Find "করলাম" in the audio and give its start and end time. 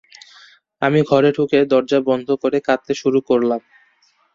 3.29-3.61